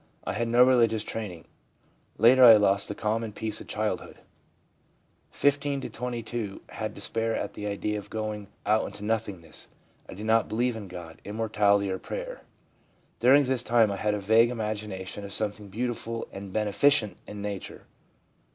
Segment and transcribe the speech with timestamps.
[0.23, 1.45] I had no religious training.
[2.17, 4.17] Later I lost the calm and peace of childhood;
[5.29, 9.69] 15 to 22 had despair at the idea of going out into nothingness.
[10.09, 12.41] I did not believe in God, immortality or prayer.
[13.19, 17.85] During this time I had a vague imagination of something beautiful and beneficent in nature.